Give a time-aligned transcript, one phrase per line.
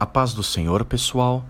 [0.00, 1.44] A paz do Senhor, pessoal.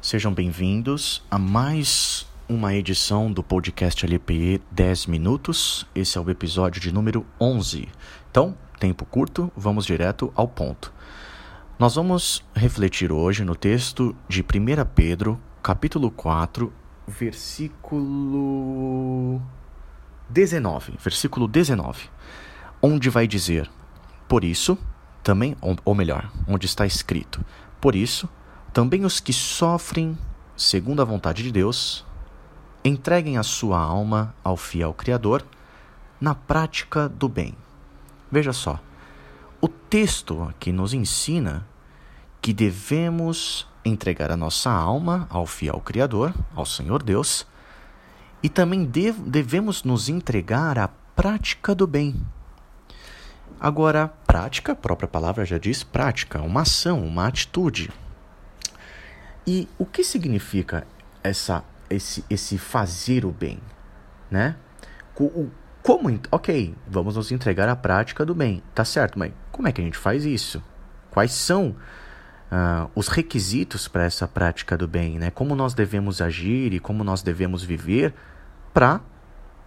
[0.00, 5.86] Sejam bem-vindos a mais uma edição do podcast LPE 10 minutos.
[5.94, 7.88] Esse é o episódio de número 11.
[8.28, 10.92] Então, tempo curto, vamos direto ao ponto.
[11.78, 14.44] Nós vamos refletir hoje no texto de 1
[14.96, 16.72] Pedro, capítulo 4,
[17.06, 17.80] versículo
[20.28, 22.10] 19, versículo 19,
[22.82, 23.70] onde vai dizer:
[24.26, 24.76] Por isso,
[25.22, 27.40] também, ou melhor, onde está escrito:
[27.82, 28.28] por isso,
[28.72, 30.16] também os que sofrem
[30.56, 32.04] segundo a vontade de Deus,
[32.84, 35.44] entreguem a sua alma ao fiel Criador
[36.20, 37.56] na prática do bem.
[38.30, 38.78] Veja só,
[39.60, 41.66] o texto aqui nos ensina
[42.40, 47.44] que devemos entregar a nossa alma ao fiel Criador, ao Senhor Deus,
[48.42, 52.14] e também devemos nos entregar à prática do bem.
[53.64, 57.92] Agora, prática, a própria palavra já diz prática, uma ação, uma atitude.
[59.46, 60.84] E o que significa
[61.22, 63.60] essa, esse, esse fazer o bem,
[64.28, 64.56] né?
[65.14, 69.80] Como, ok, vamos nos entregar à prática do bem, tá certo, mas como é que
[69.80, 70.60] a gente faz isso?
[71.08, 71.68] Quais são
[72.50, 75.30] uh, os requisitos para essa prática do bem, né?
[75.30, 78.12] Como nós devemos agir e como nós devemos viver
[78.74, 79.00] para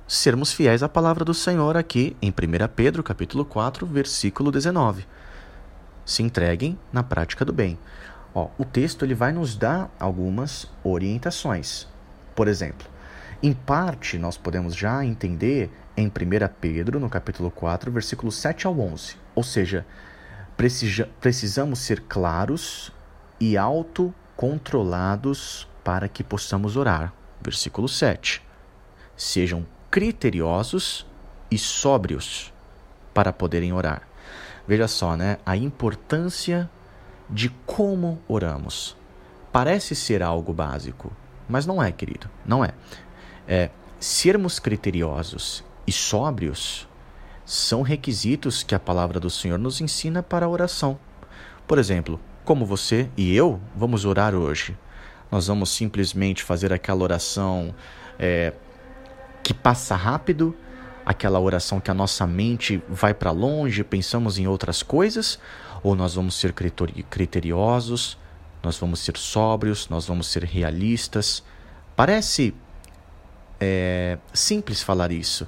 [0.07, 2.33] sermos fiéis à palavra do Senhor aqui em 1
[2.75, 5.03] Pedro, capítulo 4, versículo 19.
[6.05, 7.79] Se entreguem na prática do bem.
[8.33, 11.87] Ó, o texto ele vai nos dar algumas orientações.
[12.35, 12.87] Por exemplo,
[13.41, 16.11] em parte nós podemos já entender em 1
[16.61, 19.15] Pedro, no capítulo 4, versículo 7 ao 11.
[19.33, 19.83] Ou seja,
[20.55, 22.91] precisa, precisamos ser claros
[23.39, 27.11] e autocontrolados para que possamos orar.
[27.41, 28.43] Versículo 7.
[29.15, 31.05] Sejam criteriosos
[31.49, 32.53] e sóbrios
[33.13, 34.07] para poderem orar.
[34.67, 35.37] Veja só, né?
[35.45, 36.69] A importância
[37.29, 38.97] de como oramos.
[39.51, 41.11] Parece ser algo básico,
[41.47, 42.29] mas não é, querido.
[42.45, 42.73] Não é.
[43.47, 43.69] é
[43.99, 46.87] sermos criteriosos e sóbrios
[47.45, 50.99] são requisitos que a palavra do Senhor nos ensina para a oração.
[51.67, 54.77] Por exemplo, como você e eu vamos orar hoje?
[55.31, 57.73] Nós vamos simplesmente fazer aquela oração
[58.19, 58.53] é,
[59.45, 60.55] que passa rápido,
[61.05, 65.37] aquela oração que a nossa mente vai para longe, pensamos em outras coisas,
[65.83, 68.17] ou nós vamos ser criteriosos,
[68.63, 71.43] nós vamos ser sóbrios, nós vamos ser realistas.
[71.95, 72.55] Parece
[73.59, 75.47] é, simples falar isso,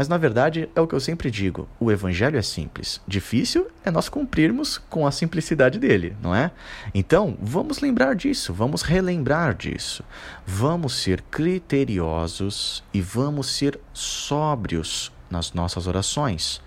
[0.00, 3.02] mas na verdade é o que eu sempre digo: o evangelho é simples.
[3.06, 6.50] Difícil é nós cumprirmos com a simplicidade dele, não é?
[6.94, 10.02] Então, vamos lembrar disso, vamos relembrar disso.
[10.46, 16.62] Vamos ser criteriosos e vamos ser sóbrios nas nossas orações.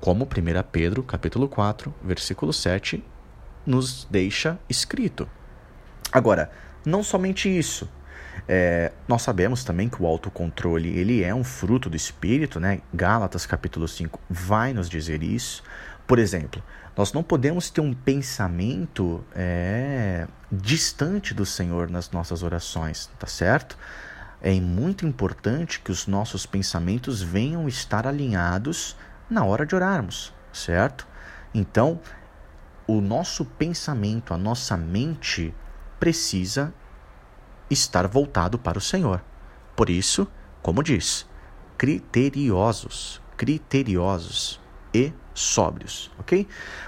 [0.00, 0.28] Como 1
[0.72, 3.04] Pedro, capítulo 4, versículo 7
[3.66, 5.28] nos deixa escrito.
[6.10, 6.50] Agora,
[6.86, 7.86] não somente isso,
[8.48, 12.80] é, nós sabemos também que o autocontrole ele é um fruto do espírito, né?
[12.92, 15.62] Gálatas capítulo 5 vai nos dizer isso.
[16.06, 16.62] Por exemplo,
[16.96, 23.78] nós não podemos ter um pensamento é, distante do Senhor nas nossas orações, tá certo?
[24.40, 28.96] É muito importante que os nossos pensamentos venham estar alinhados
[29.30, 31.06] na hora de orarmos, certo?
[31.54, 32.00] Então,
[32.86, 35.54] o nosso pensamento, a nossa mente
[36.00, 36.74] precisa
[37.72, 39.22] estar voltado para o Senhor.
[39.74, 40.28] Por isso,
[40.62, 41.26] como diz,
[41.76, 44.60] criteriosos, criteriosos
[44.94, 46.46] e sóbrios, ok?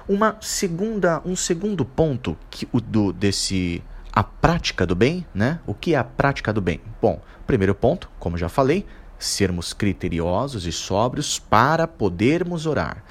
[0.09, 5.59] Uma segunda, um segundo ponto que o do desse a prática do bem, né?
[5.67, 6.81] O que é a prática do bem?
[7.03, 8.87] Bom, primeiro ponto, como já falei,
[9.19, 13.03] sermos criteriosos e sóbrios para podermos orar.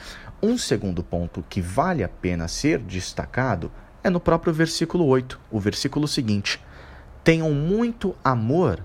[0.42, 3.72] Um segundo ponto que vale a pena ser destacado
[4.04, 6.62] é no próprio versículo 8, o versículo seguinte:
[7.24, 8.84] Tenham muito amor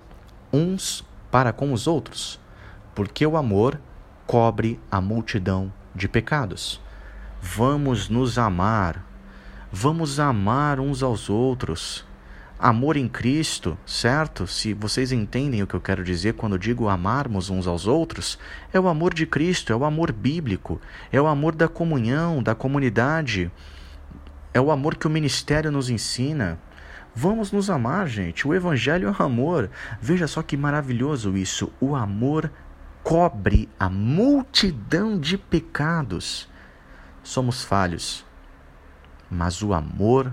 [0.52, 2.38] uns para com os outros,
[2.94, 3.80] porque o amor
[4.28, 6.80] cobre a multidão de pecados.
[7.42, 9.04] Vamos nos amar,
[9.72, 12.06] vamos amar uns aos outros.
[12.60, 14.46] Amor em Cristo, certo?
[14.46, 18.38] Se vocês entendem o que eu quero dizer quando digo amarmos uns aos outros,
[18.72, 20.80] é o amor de Cristo, é o amor bíblico,
[21.10, 23.50] é o amor da comunhão, da comunidade,
[24.54, 26.58] é o amor que o ministério nos ensina.
[27.20, 28.46] Vamos nos amar, gente.
[28.46, 29.68] O Evangelho é amor.
[30.00, 31.68] Veja só que maravilhoso isso.
[31.80, 32.48] O amor
[33.02, 36.48] cobre a multidão de pecados.
[37.24, 38.24] Somos falhos,
[39.28, 40.32] mas o amor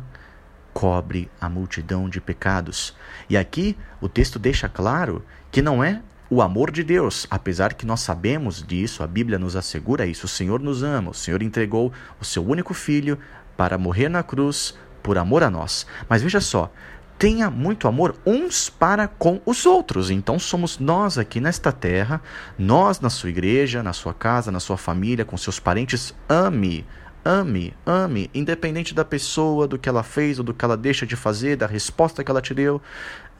[0.76, 2.96] cobre a multidão de pecados.
[3.28, 7.88] E aqui o texto deixa claro que não é o amor de Deus, apesar que
[7.88, 10.28] nós sabemos disso, a Bíblia nos assegura isso.
[10.28, 11.92] O Senhor nos ama, o Senhor entregou
[12.22, 13.18] o seu único filho
[13.58, 15.86] para morrer na cruz por amor a nós.
[16.10, 16.72] Mas veja só,
[17.16, 20.10] tenha muito amor uns para com os outros.
[20.10, 22.19] Então somos nós aqui nesta terra,
[22.57, 26.84] nós na sua igreja, na sua casa, na sua família, com seus parentes, ame.
[27.24, 31.16] Ame, ame, independente da pessoa, do que ela fez ou do que ela deixa de
[31.16, 32.80] fazer, da resposta que ela te deu.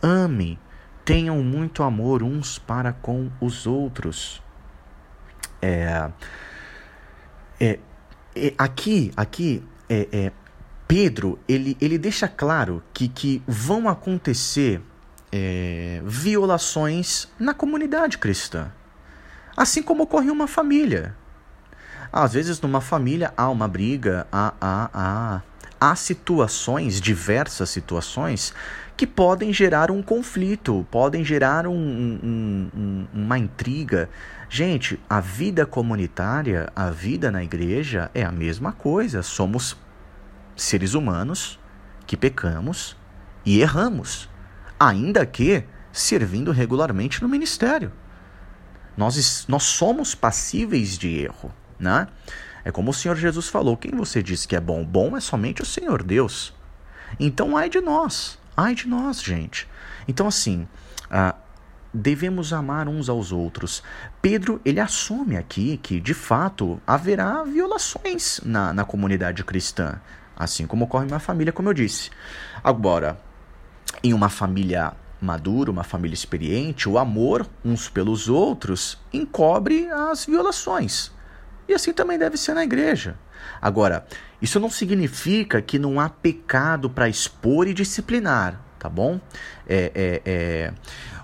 [0.02, 0.60] Ame,
[1.04, 4.42] tenham muito amor uns para com os outros.
[5.62, 6.10] É,
[7.60, 7.80] é,
[8.36, 10.32] é aqui, aqui, é, é
[10.88, 14.82] Pedro ele, ele deixa claro que, que vão acontecer
[15.32, 18.72] é, violações na comunidade cristã,
[19.58, 21.16] assim como ocorre em uma família.
[22.12, 25.42] Às vezes, numa família há uma briga, há, há, há,
[25.80, 28.54] há situações, diversas situações,
[28.96, 34.10] que podem gerar um conflito, podem gerar um, um, um, uma intriga.
[34.48, 39.22] Gente, a vida comunitária, a vida na igreja é a mesma coisa.
[39.22, 39.76] Somos
[40.56, 41.60] seres humanos
[42.06, 42.96] que pecamos
[43.46, 44.30] e erramos,
[44.80, 47.92] ainda que servindo regularmente no ministério.
[48.98, 52.08] Nós, nós somos passíveis de erro, né?
[52.64, 54.84] É como o Senhor Jesus falou: quem você diz que é bom?
[54.86, 56.54] Bom é somente o Senhor Deus.
[57.20, 59.68] Então, ai de nós, ai de nós, gente.
[60.08, 60.68] Então, assim,
[61.06, 61.36] uh,
[61.94, 63.84] devemos amar uns aos outros.
[64.22, 70.02] Pedro, ele assume aqui que, de fato, haverá violações na, na comunidade cristã
[70.36, 72.10] assim como ocorre em uma família, como eu disse.
[72.64, 73.18] Agora,
[74.04, 81.12] em uma família madura, uma família experiente, o amor uns pelos outros encobre as violações.
[81.68, 83.18] E assim também deve ser na igreja.
[83.62, 84.06] Agora,
[84.42, 89.20] isso não significa que não há pecado para expor e disciplinar, tá bom?
[89.68, 90.74] É, é, é,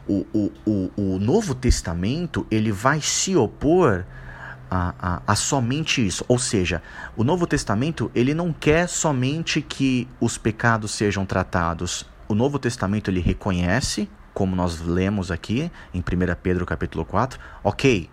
[0.07, 4.05] o, o, o, o Novo Testamento ele vai se opor
[4.71, 6.23] a, a, a, somente isso.
[6.29, 6.81] Ou seja,
[7.17, 12.05] o Novo Testamento ele não quer somente que os pecados sejam tratados.
[12.29, 16.03] O Novo Testamento ele reconhece, como nós lemos aqui em 1
[16.41, 18.09] Pedro capítulo 4, ok,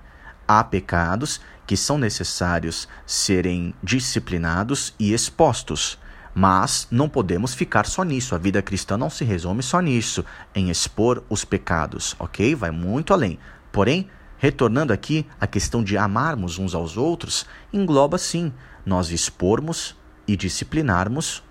[0.48, 5.96] há pecados que são necessários serem disciplinados e expostos.
[6.34, 8.34] Mas não podemos ficar só nisso.
[8.34, 10.24] A vida cristã não se resume só nisso,
[10.54, 12.54] em expor os pecados, ok?
[12.54, 13.38] Vai muito além.
[13.70, 18.52] Porém, Retornando aqui, a questão de amarmos uns aos outros engloba sim
[18.86, 19.96] nós expormos
[20.26, 21.42] e disciplinarmos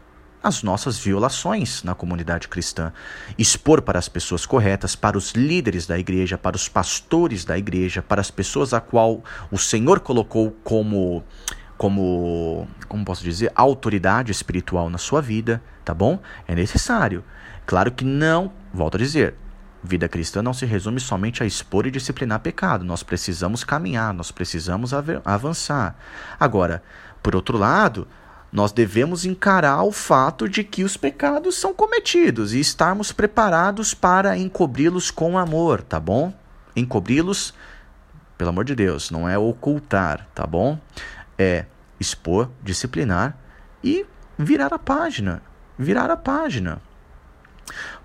[0.41, 2.93] as nossas violações na comunidade cristã.
[3.37, 8.01] Expor para as pessoas corretas, para os líderes da igreja, para os pastores da igreja,
[8.01, 11.23] para as pessoas a qual o Senhor colocou como
[11.77, 16.19] como como posso dizer, autoridade espiritual na sua vida, tá bom?
[16.47, 17.23] É necessário.
[17.65, 19.35] Claro que não, volto a dizer,
[19.83, 22.83] Vida cristã não se resume somente a expor e disciplinar pecado.
[22.83, 24.91] Nós precisamos caminhar, nós precisamos
[25.24, 25.95] avançar.
[26.39, 26.83] Agora,
[27.21, 28.07] por outro lado,
[28.51, 34.38] nós devemos encarar o fato de que os pecados são cometidos e estarmos preparados para
[34.38, 36.33] encobri-los com amor, tá bom?
[36.75, 37.53] Encobri-los,
[38.38, 40.80] pelo amor de Deus, não é ocultar, tá bom?
[41.38, 41.65] É
[42.00, 43.38] expor, disciplinar
[43.83, 44.06] e
[44.38, 45.41] virar a página.
[45.77, 46.81] Virar a página.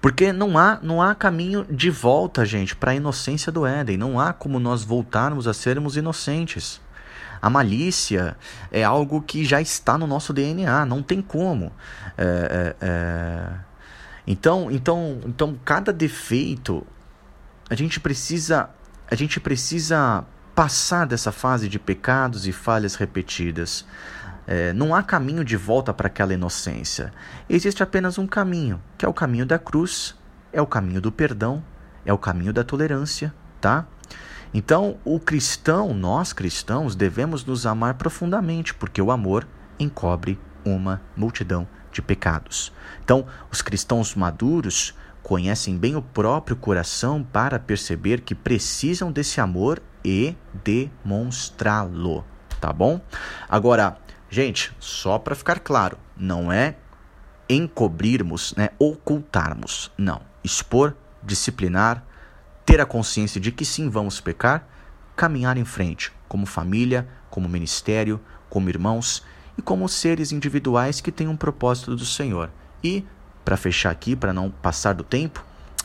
[0.00, 3.96] Porque não há, não há caminho de volta, gente, para a inocência do Éden.
[3.96, 6.80] Não há como nós voltarmos a sermos inocentes.
[7.40, 8.36] A malícia
[8.70, 11.72] é algo que já está no nosso DNA, não tem como.
[12.16, 13.48] É, é, é...
[14.26, 16.86] Então, então, então, cada defeito
[17.68, 18.70] a gente precisa,
[19.10, 23.84] a gente precisa passar dessa fase de pecados e falhas repetidas.
[24.46, 27.12] É, não há caminho de volta para aquela inocência.
[27.48, 30.16] Existe apenas um caminho, que é o caminho da cruz,
[30.52, 31.62] é o caminho do perdão,
[32.04, 33.86] é o caminho da tolerância, tá?
[34.54, 39.46] Então, o cristão, nós cristãos, devemos nos amar profundamente, porque o amor
[39.78, 42.72] encobre uma multidão de pecados.
[43.02, 49.80] Então, os cristãos maduros conhecem bem o próprio coração para perceber que precisam desse amor
[50.04, 52.24] e demonstrá-lo,
[52.60, 53.00] tá bom?
[53.48, 53.96] Agora,
[54.32, 56.76] Gente, só para ficar claro, não é
[57.50, 60.22] encobrirmos, né, ocultarmos, não.
[60.42, 62.02] Expor, disciplinar,
[62.64, 64.66] ter a consciência de que sim vamos pecar,
[65.14, 69.22] caminhar em frente, como família, como ministério, como irmãos
[69.58, 72.50] e como seres individuais que têm um propósito do Senhor.
[72.82, 73.04] E,
[73.44, 75.44] para fechar aqui, para não passar do tempo,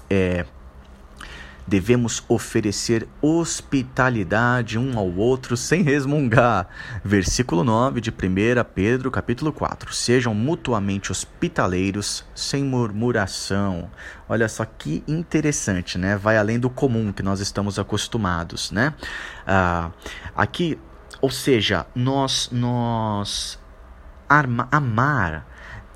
[0.10, 0.46] é,
[1.68, 6.68] devemos oferecer hospitalidade um ao outro sem resmungar.
[7.04, 8.14] Versículo 9 de 1
[8.74, 9.94] Pedro, capítulo 4.
[9.94, 13.92] Sejam mutuamente hospitaleiros sem murmuração.
[14.30, 16.16] Olha só que interessante, né?
[16.16, 18.94] Vai além do comum que nós estamos acostumados, né?
[19.46, 19.92] Ah,
[20.36, 20.80] aqui,
[21.22, 23.60] ou seja, nós, nós
[24.30, 25.46] arma, amar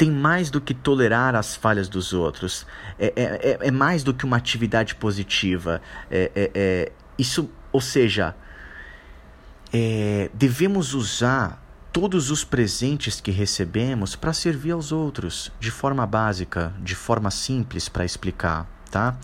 [0.02, 2.66] tem mais do que tolerar as falhas dos outros.
[2.98, 5.80] É, é, é, é mais do que uma atividade positiva.
[6.10, 8.36] É, é, é isso, ou seja,
[10.34, 16.96] devemos usar todos os presentes que recebemos para servir aos outros, de forma básica, de
[16.96, 18.68] forma simples para explicar.
[18.90, 19.16] Tá?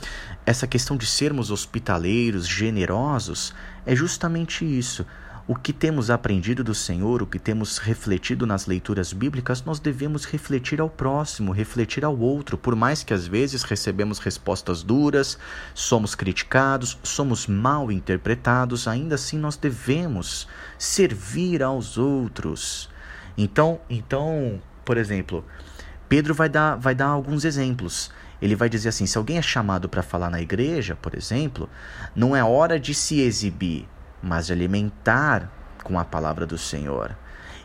[0.46, 3.52] Essa questão de sermos hospitaleiros, generosos,
[3.84, 5.08] é justamente isso
[5.48, 10.26] o que temos aprendido do Senhor, o que temos refletido nas leituras bíblicas, nós devemos
[10.26, 15.38] refletir ao próximo, refletir ao outro, por mais que às vezes recebemos respostas duras,
[15.74, 22.90] somos criticados, somos mal interpretados, ainda assim nós devemos servir aos outros.
[23.38, 25.46] Então, então, por exemplo,
[26.10, 28.12] Pedro vai dar, vai dar alguns exemplos.
[28.42, 31.70] Ele vai dizer assim: se alguém é chamado para falar na igreja, por exemplo,
[32.14, 33.88] não é hora de se exibir,
[34.22, 35.52] mas de alimentar
[35.84, 37.16] com a palavra do Senhor.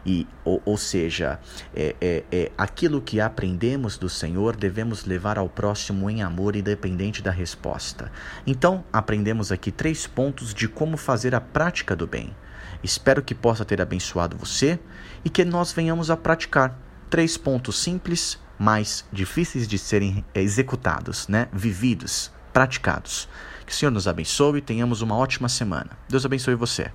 [0.04, 1.38] E, ou, ou seja,
[1.74, 7.22] é, é, é, aquilo que aprendemos do Senhor devemos levar ao próximo em amor, independente
[7.22, 8.10] da resposta.
[8.46, 12.34] Então, aprendemos aqui três pontos de como fazer a prática do bem.
[12.82, 14.78] Espero que possa ter abençoado você
[15.24, 16.76] e que nós venhamos a praticar.
[17.08, 21.46] Três pontos simples, mas difíceis de serem executados, né?
[21.52, 23.28] vividos, praticados.
[23.66, 25.90] Que o Senhor nos abençoe e tenhamos uma ótima semana.
[26.08, 26.90] Deus abençoe você.